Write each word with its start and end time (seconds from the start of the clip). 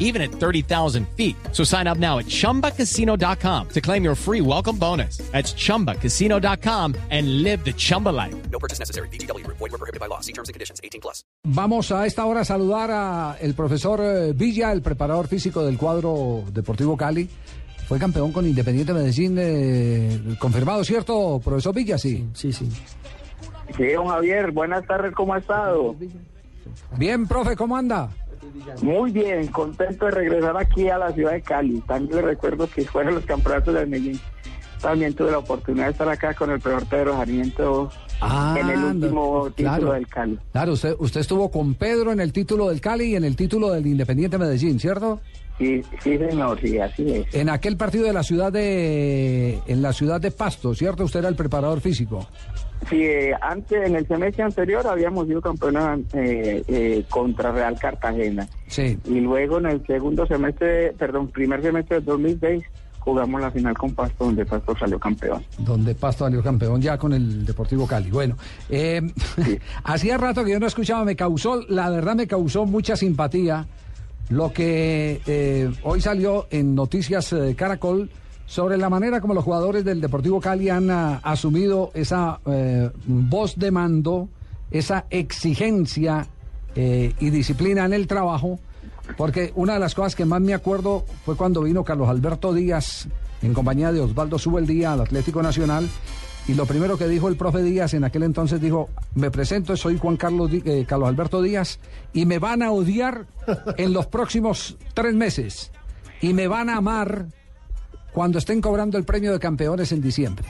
even 0.00 0.20
at 0.20 0.32
30,000 0.32 1.06
feet. 1.16 1.36
So 1.52 1.62
sign 1.62 1.86
up 1.86 1.98
now 1.98 2.18
at 2.18 2.26
chumbacasino.com 2.26 3.68
to 3.68 3.80
claim 3.80 4.02
your 4.02 4.16
free 4.16 4.40
welcome 4.40 4.76
bonus. 4.76 5.18
That's 5.30 5.54
chumbacasino.com 5.54 6.96
and 7.10 7.42
live 7.44 7.64
the 7.64 7.72
Chumba 7.72 8.08
life. 8.08 8.34
No 8.50 8.58
purchase 8.58 8.80
necessary. 8.80 9.08
BGW. 9.10 9.46
Void 9.46 9.60
were 9.60 9.78
prohibited 9.78 10.00
by 10.00 10.06
law. 10.06 10.20
See 10.20 10.32
terms 10.32 10.48
and 10.48 10.54
conditions. 10.54 10.80
18 10.82 11.00
plus. 11.00 11.22
Vamos 11.44 11.92
a 11.92 12.06
esta 12.06 12.24
hora 12.24 12.40
a 12.40 12.44
saludar 12.44 12.90
a 12.90 13.36
el 13.40 13.54
profesor 13.54 14.00
eh, 14.00 14.32
Villa, 14.34 14.72
el 14.72 14.82
preparador 14.82 15.28
físico 15.28 15.64
del 15.64 15.78
cuadro 15.78 16.44
Deportivo 16.52 16.96
Cali. 16.96 17.28
Fue 17.88 17.98
campeón 17.98 18.30
con 18.30 18.46
Independiente 18.46 18.92
Medellín, 18.92 19.36
eh, 19.36 20.36
confirmado, 20.38 20.84
¿cierto, 20.84 21.40
profesor 21.42 21.74
Villa? 21.74 21.98
Sí. 21.98 22.28
Sí, 22.34 22.52
sí. 22.52 22.70
Sí, 23.76 23.86
don 23.88 24.06
Javier, 24.06 24.52
buenas 24.52 24.86
tardes, 24.86 25.12
¿cómo 25.12 25.34
ha 25.34 25.38
estado? 25.38 25.96
Bien, 26.96 27.26
profe, 27.26 27.56
¿cómo 27.56 27.76
anda? 27.76 28.10
Muy 28.82 29.10
bien, 29.10 29.46
contento 29.48 30.06
de 30.06 30.10
regresar 30.12 30.56
aquí 30.56 30.88
a 30.88 30.98
la 30.98 31.12
ciudad 31.12 31.32
de 31.32 31.42
Cali. 31.42 31.80
También 31.80 32.16
le 32.16 32.22
recuerdo 32.22 32.68
que 32.68 32.84
fueron 32.84 33.14
los 33.14 33.26
campeonatos 33.26 33.74
de 33.74 33.86
Medellín. 33.86 34.20
También 34.80 35.14
tuve 35.14 35.30
la 35.30 35.38
oportunidad 35.38 35.86
de 35.86 35.92
estar 35.92 36.08
acá 36.08 36.34
con 36.34 36.50
el 36.50 36.60
peor 36.60 36.86
Pedro 36.86 37.16
Sarmiento 37.16 37.90
Ah, 38.20 38.56
en 38.60 38.68
el 38.68 38.84
último 38.84 39.44
no, 39.44 39.50
título 39.50 39.92
del 39.92 40.06
Cali. 40.06 40.38
Claro, 40.52 40.72
usted, 40.72 40.94
usted 40.98 41.20
estuvo 41.20 41.50
con 41.50 41.74
Pedro 41.74 42.12
en 42.12 42.20
el 42.20 42.32
título 42.32 42.68
del 42.68 42.80
Cali 42.80 43.12
y 43.12 43.16
en 43.16 43.24
el 43.24 43.34
título 43.34 43.70
del 43.70 43.86
Independiente 43.86 44.36
Medellín, 44.36 44.78
¿cierto? 44.78 45.20
Sí, 45.58 45.82
sí, 46.02 46.18
señor, 46.18 46.58
sí, 46.60 46.78
así 46.78 47.10
es. 47.10 47.34
En 47.34 47.48
aquel 47.48 47.76
partido 47.76 48.06
de 48.06 48.12
la 48.12 48.22
ciudad 48.22 48.52
de 48.52 49.58
en 49.66 49.82
la 49.82 49.92
ciudad 49.92 50.20
de 50.20 50.30
Pasto, 50.30 50.74
¿cierto? 50.74 51.04
Usted 51.04 51.20
era 51.20 51.28
el 51.28 51.36
preparador 51.36 51.80
físico. 51.80 52.26
Sí, 52.88 53.02
eh, 53.04 53.34
antes, 53.40 53.86
en 53.86 53.94
el 53.94 54.06
semestre 54.06 54.42
anterior 54.42 54.86
habíamos 54.86 55.26
sido 55.26 55.42
campeones 55.42 56.06
eh, 56.14 56.62
eh, 56.66 57.04
contra 57.10 57.52
Real 57.52 57.78
Cartagena. 57.78 58.48
Sí. 58.68 58.98
Y 59.04 59.20
luego 59.20 59.58
en 59.58 59.66
el 59.66 59.86
segundo 59.86 60.26
semestre, 60.26 60.92
perdón, 60.98 61.28
primer 61.28 61.60
semestre 61.60 61.96
del 61.96 62.06
2006, 62.06 62.62
jugamos 63.00 63.40
la 63.40 63.50
final 63.50 63.76
con 63.76 63.92
Pasto, 63.94 64.26
donde 64.26 64.46
Pasto 64.46 64.76
salió 64.78 64.98
campeón. 64.98 65.44
donde 65.58 65.94
Pasto 65.94 66.24
salió 66.24 66.42
campeón 66.42 66.80
ya 66.80 66.96
con 66.96 67.12
el 67.12 67.44
Deportivo 67.44 67.86
Cali. 67.86 68.10
Bueno, 68.10 68.36
eh, 68.68 69.02
hacía 69.84 70.16
rato 70.16 70.44
que 70.44 70.52
yo 70.52 70.60
no 70.60 70.66
escuchaba, 70.66 71.04
me 71.04 71.16
causó, 71.16 71.62
la 71.68 71.90
verdad 71.90 72.14
me 72.14 72.26
causó 72.26 72.64
mucha 72.66 72.96
simpatía 72.96 73.66
lo 74.30 74.52
que 74.52 75.20
eh, 75.26 75.70
hoy 75.82 76.00
salió 76.00 76.46
en 76.50 76.74
Noticias 76.76 77.32
eh, 77.32 77.54
Caracol 77.56 78.08
sobre 78.46 78.78
la 78.78 78.88
manera 78.88 79.20
como 79.20 79.34
los 79.34 79.44
jugadores 79.44 79.84
del 79.84 80.00
Deportivo 80.00 80.40
Cali 80.40 80.68
han 80.68 80.88
ah, 80.90 81.20
asumido 81.22 81.90
esa 81.94 82.40
eh, 82.46 82.90
voz 83.06 83.56
de 83.56 83.70
mando, 83.72 84.28
esa 84.70 85.04
exigencia 85.10 86.26
y 86.72 87.30
disciplina 87.30 87.84
en 87.84 87.92
el 87.92 88.06
trabajo, 88.06 88.60
porque 89.16 89.52
una 89.54 89.74
de 89.74 89.80
las 89.80 89.94
cosas 89.94 90.14
que 90.14 90.24
más 90.24 90.40
me 90.40 90.54
acuerdo 90.54 91.04
fue 91.24 91.36
cuando 91.36 91.62
vino 91.62 91.84
Carlos 91.84 92.08
Alberto 92.08 92.52
Díaz 92.52 93.08
en 93.42 93.54
compañía 93.54 93.92
de 93.92 94.00
Osvaldo 94.00 94.38
Subeldía 94.38 94.92
al 94.92 95.00
Atlético 95.00 95.42
Nacional. 95.42 95.88
Y 96.48 96.54
lo 96.54 96.66
primero 96.66 96.98
que 96.98 97.06
dijo 97.06 97.28
el 97.28 97.36
profe 97.36 97.62
Díaz 97.62 97.94
en 97.94 98.04
aquel 98.04 98.22
entonces 98.22 98.60
dijo, 98.60 98.88
me 99.14 99.30
presento, 99.30 99.76
soy 99.76 99.98
Juan 99.98 100.16
Carlos, 100.16 100.50
eh, 100.52 100.84
Carlos 100.88 101.08
Alberto 101.08 101.42
Díaz 101.42 101.78
y 102.12 102.26
me 102.26 102.38
van 102.38 102.62
a 102.62 102.72
odiar 102.72 103.26
en 103.76 103.92
los 103.92 104.06
próximos 104.06 104.76
tres 104.94 105.14
meses 105.14 105.70
y 106.20 106.32
me 106.32 106.48
van 106.48 106.68
a 106.68 106.76
amar 106.76 107.26
cuando 108.12 108.38
estén 108.38 108.60
cobrando 108.60 108.98
el 108.98 109.04
premio 109.04 109.32
de 109.32 109.38
campeones 109.38 109.92
en 109.92 110.00
diciembre. 110.00 110.46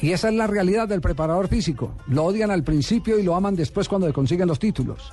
Y 0.00 0.12
esa 0.12 0.28
es 0.28 0.34
la 0.34 0.46
realidad 0.46 0.88
del 0.88 1.00
preparador 1.00 1.48
físico. 1.48 1.92
Lo 2.06 2.24
odian 2.24 2.50
al 2.50 2.62
principio 2.62 3.18
y 3.18 3.24
lo 3.24 3.34
aman 3.34 3.56
después 3.56 3.88
cuando 3.88 4.10
consiguen 4.12 4.48
los 4.48 4.58
títulos. 4.58 5.12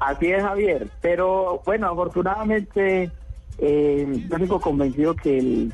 Así 0.00 0.26
es, 0.26 0.42
Javier. 0.42 0.88
Pero 1.00 1.62
bueno, 1.64 1.88
afortunadamente, 1.88 3.10
eh, 3.58 4.26
yo 4.28 4.38
sigo 4.38 4.60
convencido 4.60 5.14
que 5.14 5.38
el, 5.38 5.72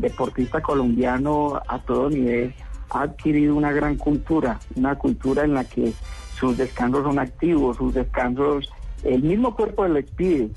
deportista 0.00 0.60
colombiano 0.60 1.60
a 1.68 1.78
todo 1.78 2.10
nivel 2.10 2.52
ha 2.90 3.02
adquirido 3.02 3.54
una 3.54 3.70
gran 3.70 3.96
cultura, 3.96 4.58
una 4.74 4.96
cultura 4.96 5.44
en 5.44 5.54
la 5.54 5.62
que 5.62 5.92
sus 6.34 6.58
descansos 6.58 7.04
son 7.04 7.20
activos, 7.20 7.76
sus 7.76 7.94
descansos, 7.94 8.68
el 9.04 9.22
mismo 9.22 9.54
cuerpo 9.54 9.86
les 9.86 10.10
pide 10.10 10.48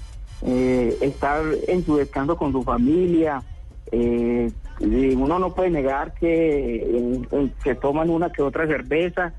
eh, 0.42 0.98
estar 1.02 1.44
en 1.68 1.86
su 1.86 1.98
descanso 1.98 2.36
con 2.36 2.52
su 2.52 2.64
familia. 2.64 3.44
eh, 3.92 4.52
uno 4.80 5.38
no 5.38 5.54
puede 5.54 5.70
negar 5.70 6.14
que 6.16 6.78
eh, 6.78 7.50
se 7.64 7.76
toman 7.76 8.10
una 8.10 8.32
que 8.32 8.42
otra 8.42 8.66
cerveza, 8.66 9.34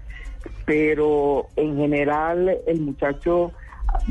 pero 0.64 1.46
en 1.56 1.76
general 1.76 2.58
el 2.66 2.80
muchacho 2.80 3.52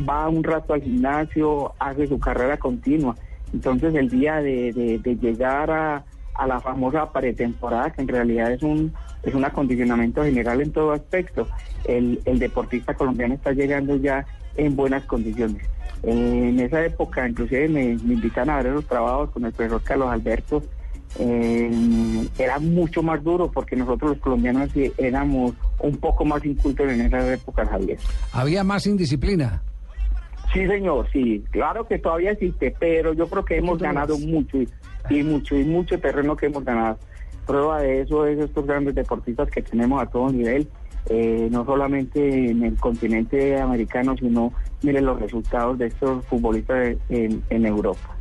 va 0.08 0.30
un 0.30 0.44
rato 0.44 0.74
al 0.74 0.81
gimnasio, 0.81 1.74
hace 1.80 2.08
su 2.08 2.19
carrera 2.19 2.58
continua. 2.58 3.16
Entonces 3.53 3.94
el 3.96 4.09
día 4.09 4.42
de, 4.42 5.00
llegar 5.22 5.72
a, 5.72 6.03
a 6.36 6.47
la 6.47 6.59
famosa 6.59 7.12
pretemporada, 7.12 7.92
que 7.92 8.02
en 8.02 8.08
realidad 8.08 8.52
es 8.52 8.64
un, 8.64 8.94
es 9.24 9.34
un 9.34 9.46
acondicionamiento 9.46 10.24
general 10.24 10.62
en 10.62 10.72
todo 10.72 10.92
aspecto, 10.92 11.47
el, 11.86 12.22
el 12.25 12.40
deportista 12.40 12.94
colombiano 12.94 13.34
está 13.34 13.52
llegando 13.52 13.96
ya 13.98 14.25
en 14.56 14.75
buenas 14.75 15.03
condiciones. 15.06 15.68
En 16.03 16.59
esa 16.59 16.84
época, 16.84 17.28
inclusive 17.28 17.68
me, 17.68 17.96
me 18.03 18.13
invitan 18.16 18.50
a 18.50 18.62
ver 18.62 18.74
los 18.74 18.88
trabajos 18.88 19.30
con 19.31 19.46
el 19.46 19.52
profesor 19.52 19.84
Carlos 19.84 20.09
Alberto, 20.09 20.63
eh, 21.20 22.28
era 22.38 22.60
mucho 22.60 23.04
más 23.04 23.24
duro 23.24 23.52
porque 23.52 23.76
nosotros 23.76 24.12
los 24.12 24.20
colombianos 24.20 24.70
éramos 24.98 25.54
un 25.80 25.98
poco 25.98 26.26
más 26.26 26.44
incultos 26.46 26.90
en 26.90 27.02
esa 27.02 27.34
época, 27.34 27.66
Javier. 27.66 27.98
Había 28.34 28.64
más 28.64 28.88
indisciplina. 28.88 29.62
Sí, 30.54 30.68
señor, 30.68 31.08
sí, 31.14 31.44
claro 31.52 31.88
que 31.88 31.98
todavía 31.98 32.32
existe, 32.32 32.76
pero 32.78 33.14
yo 33.14 33.28
creo 33.28 33.46
que 33.46 33.58
hemos 33.58 33.80
ganado 33.80 34.18
mucho 34.18 34.58
y, 34.58 34.68
y 35.10 35.24
mucho 35.24 35.56
y 35.56 35.64
mucho 35.64 35.98
terreno 36.00 36.36
que 36.36 36.48
hemos 36.48 36.66
ganado. 36.66 36.98
Prueba 37.48 37.82
de 37.82 38.02
eso 38.02 38.26
es 38.26 38.38
estos 38.38 38.66
grandes 38.66 38.96
deportistas 38.96 39.50
que 39.50 39.62
tenemos 39.62 40.02
a 40.02 40.08
todo 40.08 40.30
nivel, 40.30 40.68
eh, 41.10 41.48
no 41.50 41.66
solamente 41.66 42.52
en 42.52 42.64
el 42.64 42.76
continente 42.76 43.60
americano, 43.60 44.16
sino 44.18 44.52
miren 44.82 45.06
los 45.06 45.22
resultados 45.22 45.78
de 45.78 45.88
estos 45.88 46.26
futbolistas 46.26 46.98
en, 47.10 47.42
en 47.50 47.66
Europa. 47.66 48.18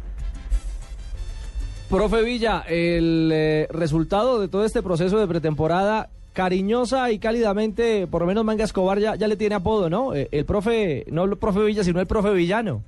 Profe 1.91 2.23
Villa, 2.23 2.63
el 2.69 3.33
eh, 3.35 3.67
resultado 3.69 4.41
de 4.41 4.47
todo 4.47 4.65
este 4.65 4.81
proceso 4.81 5.19
de 5.19 5.27
pretemporada, 5.27 6.09
cariñosa 6.33 7.11
y 7.11 7.19
cálidamente, 7.19 8.07
por 8.07 8.21
lo 8.21 8.29
menos 8.29 8.45
Manga 8.45 8.63
Escobar 8.63 9.01
ya, 9.01 9.17
le 9.17 9.37
tiene 9.37 9.57
apodo, 9.57 9.91
¿no? 9.91 10.15
Eh, 10.15 10.29
el 10.31 10.45
profe, 10.45 11.05
no 11.11 11.25
el 11.25 11.37
profe 11.37 11.65
Villa, 11.65 11.83
sino 11.83 11.99
el 11.99 12.07
profe 12.07 12.33
Villano. 12.33 12.85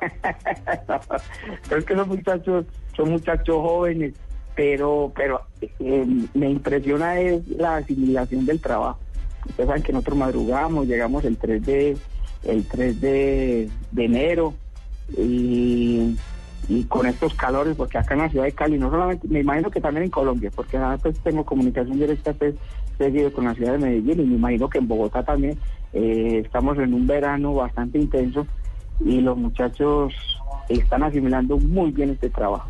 Es 1.76 1.84
que 1.84 1.96
son 1.96 2.08
muchachos, 2.08 2.66
son 2.96 3.10
muchachos 3.10 3.56
jóvenes, 3.56 4.14
pero, 4.54 5.12
pero 5.16 5.40
eh, 5.60 6.06
me 6.32 6.48
impresiona 6.48 7.18
es 7.18 7.44
la 7.48 7.78
asimilación 7.78 8.46
del 8.46 8.60
trabajo. 8.60 9.00
Ustedes 9.48 9.66
saben 9.66 9.82
que 9.82 9.92
nosotros 9.92 10.16
madrugamos, 10.16 10.86
llegamos 10.86 11.24
el 11.24 11.36
3 11.36 11.66
de, 11.66 11.96
el 12.44 12.64
3 12.68 13.00
de, 13.00 13.68
de 13.90 14.04
enero 14.04 14.54
y, 15.16 16.16
y 16.66 16.84
con 16.84 17.06
estos 17.06 17.34
calores, 17.34 17.76
porque 17.76 17.98
acá 17.98 18.14
en 18.14 18.20
la 18.20 18.28
ciudad 18.28 18.44
de 18.44 18.52
Cali, 18.52 18.78
no 18.78 18.90
solamente, 18.90 19.28
me 19.28 19.40
imagino 19.40 19.70
que 19.70 19.80
también 19.80 20.04
en 20.04 20.10
Colombia, 20.10 20.50
porque 20.54 20.76
ahora 20.76 20.98
pues 20.98 21.18
tengo 21.20 21.44
comunicación 21.44 21.98
directa 21.98 22.32
pues, 22.32 22.54
seguido 22.98 23.32
con 23.32 23.44
la 23.44 23.54
ciudad 23.54 23.72
de 23.72 23.78
Medellín 23.78 24.20
y 24.20 24.26
me 24.26 24.34
imagino 24.34 24.68
que 24.68 24.78
en 24.78 24.88
Bogotá 24.88 25.22
también 25.22 25.58
eh, 25.92 26.42
estamos 26.44 26.78
en 26.78 26.92
un 26.92 27.06
verano 27.06 27.54
bastante 27.54 27.98
intenso 27.98 28.46
y 29.00 29.20
los 29.20 29.36
muchachos 29.36 30.12
están 30.68 31.04
asimilando 31.04 31.56
muy 31.58 31.92
bien 31.92 32.10
este 32.10 32.28
trabajo. 32.28 32.68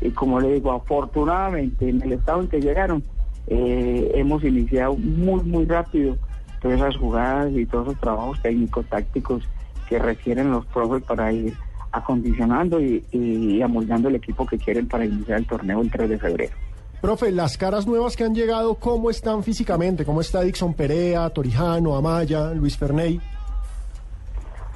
Y 0.00 0.10
como 0.10 0.40
le 0.40 0.54
digo, 0.54 0.72
afortunadamente 0.72 1.88
en 1.88 2.02
el 2.02 2.12
estado 2.12 2.40
en 2.42 2.48
que 2.48 2.60
llegaron, 2.60 3.02
eh, 3.46 4.12
hemos 4.14 4.42
iniciado 4.44 4.96
muy, 4.96 5.42
muy 5.42 5.66
rápido 5.66 6.16
todas 6.60 6.80
esas 6.80 6.96
jugadas 6.96 7.52
y 7.52 7.66
todos 7.66 7.88
esos 7.88 8.00
trabajos 8.00 8.40
técnicos, 8.40 8.86
tácticos 8.86 9.42
que 9.88 9.98
requieren 9.98 10.50
los 10.50 10.64
profes 10.66 11.02
para 11.02 11.30
ir 11.32 11.54
acondicionando 11.94 12.80
y, 12.80 13.04
y 13.12 13.62
amoldando 13.62 14.08
el 14.08 14.16
equipo 14.16 14.44
que 14.44 14.58
quieren 14.58 14.88
para 14.88 15.04
iniciar 15.04 15.38
el 15.38 15.46
torneo 15.46 15.80
el 15.80 15.90
3 15.90 16.10
de 16.10 16.18
febrero. 16.18 16.54
Profe, 17.00 17.30
las 17.30 17.56
caras 17.56 17.86
nuevas 17.86 18.16
que 18.16 18.24
han 18.24 18.34
llegado, 18.34 18.74
¿cómo 18.74 19.10
están 19.10 19.44
físicamente? 19.44 20.04
¿Cómo 20.04 20.20
está 20.20 20.40
Dixon 20.40 20.74
Perea, 20.74 21.30
Torijano, 21.30 21.94
Amaya, 21.94 22.52
Luis 22.52 22.76
Ferney? 22.76 23.20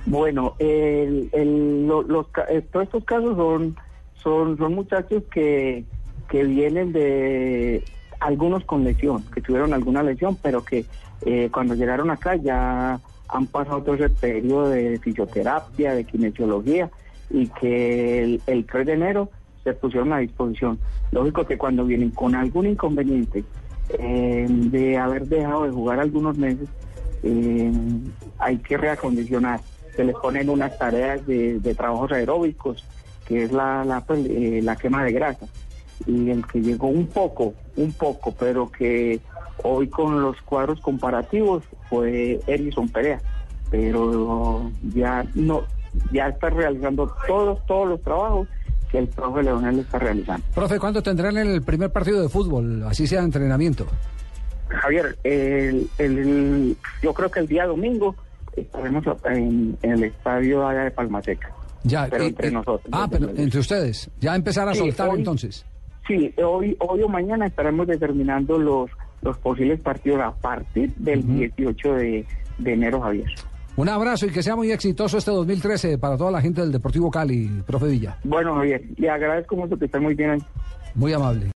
Bueno, 0.07 0.55
el, 0.59 1.29
los, 1.87 2.27
eh, 2.51 2.63
todos 2.71 2.85
estos 2.87 3.05
casos 3.05 3.37
son, 3.37 3.77
son, 4.23 4.57
son 4.59 4.75
muchachos 4.75 5.25
que, 5.31 5.85
que 6.31 6.45
vienen 6.45 6.93
de 6.93 7.83
algunos 8.21 8.65
con 8.65 8.85
lesión, 8.85 9.25
que 9.35 9.41
tuvieron 9.41 9.75
alguna 9.75 10.03
lesión, 10.03 10.37
pero 10.41 10.65
que 10.65 10.85
eh, 11.23 11.49
cuando 11.53 11.75
llegaron 11.75 12.11
acá 12.11 12.37
ya 12.37 13.01
han 13.29 13.47
pasado 13.47 13.83
todo 13.83 13.95
ese 13.97 14.09
periodo 14.11 14.69
de 14.69 14.99
fisioterapia, 14.99 15.95
de 15.95 16.05
kinesiología 16.05 16.91
y 17.31 17.47
que 17.49 18.23
el, 18.23 18.43
el 18.47 18.65
3 18.65 18.87
de 18.87 18.93
enero 18.93 19.31
se 19.65 19.75
pusieron 19.75 20.13
a 20.13 20.19
disposición. 20.19 20.79
Lógico 21.13 21.47
que 21.47 21.59
cuando 21.59 21.85
vienen 21.85 22.11
con 22.11 22.35
algún 22.35 22.67
inconveniente 22.67 23.45
eh, 23.99 24.47
de 24.49 24.99
haber 24.99 25.27
dejado 25.27 25.65
de 25.65 25.71
jugar 25.71 26.01
algunos 26.01 26.37
meses, 26.37 26.69
eh, 27.23 27.73
hay 28.39 28.59
que 28.59 28.77
reacondicionar. 28.77 29.61
Se 29.97 30.05
les 30.05 30.15
ponen 30.17 30.49
unas 30.49 30.79
tareas 30.79 31.27
de, 31.27 31.75
trabajos 31.77 32.13
aeróbicos, 32.13 32.85
que 33.27 33.45
es 33.45 33.53
la, 33.53 33.85
la, 33.85 34.01
pues, 34.03 34.21
eh, 34.27 34.61
la 34.63 34.77
quema 34.77 35.05
de 35.05 35.13
grasa. 35.13 35.47
Y 36.07 36.31
el 36.31 36.47
que 36.47 36.61
llegó 36.61 36.89
un 36.89 37.07
poco, 37.07 37.55
un 37.77 37.93
poco, 37.93 38.33
pero 38.39 38.71
que 38.71 39.21
hoy 39.65 39.89
con 39.89 40.23
los 40.23 40.41
cuadros 40.43 40.81
comparativos 40.81 41.65
fue 41.89 42.41
Erison 42.47 42.89
Perea. 42.89 43.21
Pero 43.71 44.71
ya 44.95 45.27
no, 45.35 45.65
ya 46.13 46.29
está 46.29 46.51
realizando 46.51 47.13
todos, 47.27 47.65
todos 47.67 47.89
los 47.89 48.03
trabajos 48.03 48.49
que 48.91 48.99
el 48.99 49.09
profe 49.09 49.43
Leonel 49.43 49.81
está 49.81 49.99
realizando. 49.99 50.45
Profe, 50.55 50.79
¿cuándo 50.79 51.03
tendrán 51.03 51.37
el 51.37 51.63
primer 51.63 51.91
partido 51.93 52.23
de 52.23 52.29
fútbol? 52.29 52.83
Así 52.85 53.07
sea 53.07 53.23
entrenamiento. 53.23 53.87
Javier, 54.69 55.17
el, 55.25 55.89
el- 55.99 56.77
yo 57.03 57.13
creo 57.15 57.31
que 57.31 57.41
el 57.41 57.47
día 57.47 57.67
domingo 57.67 58.15
estaremos 58.57 59.05
en, 59.25 59.77
en 59.83 59.91
el 59.93 60.05
estadio 60.05 60.67
allá 60.67 60.85
de 60.85 60.91
Palmateca. 60.91 61.51
Ya, 61.85 62.07
Pero 62.11 62.25
eh, 62.25 62.27
entre 62.29 62.49
eh, 62.49 62.51
nosotros. 62.51 62.89
Ah, 62.93 63.07
pero 63.11 63.31
entre 63.31 63.61
ustedes. 63.61 64.11
Ya 64.21 64.35
empezar 64.35 64.69
a 64.69 64.73
Sí, 64.75 64.81
soltar 64.81 65.09
hoy- 65.11 65.19
entonces. 65.19 65.65
Sí, 66.07 66.35
hoy, 66.43 66.75
hoy 66.81 67.03
o 67.03 67.09
mañana 67.09 67.47
estaremos 67.47 67.87
determinando 67.87 68.59
los, 68.59 68.91
los 69.23 69.37
posibles 69.39 69.81
partidos 69.81 70.21
a 70.23 70.33
partir 70.33 70.91
del 70.97 71.23
18 71.37 71.93
de, 71.95 72.27
de 72.59 72.73
enero, 72.73 73.01
Javier. 73.03 73.29
Un 73.79 73.89
abrazo 73.89 74.27
y 74.27 74.31
que 74.31 74.43
sea 74.43 74.57
muy 74.57 74.73
exitoso 74.73 75.19
este 75.19 75.31
2013 75.31 75.99
para 75.99 76.17
toda 76.17 76.33
la 76.33 76.41
gente 76.41 76.63
del 76.63 76.73
Deportivo 76.73 77.13
Cali, 77.13 77.63
profe 77.65 77.87
Villa. 77.87 78.19
Bueno, 78.25 78.57
Javier, 78.57 78.83
le 78.97 79.09
agradezco 79.09 79.55
mucho 79.55 79.77
que 79.79 79.85
esté 79.85 80.01
muy 80.01 80.17
bien 80.17 80.31
ahí. 80.31 80.41
Muy 80.97 81.13
amable. 81.13 81.47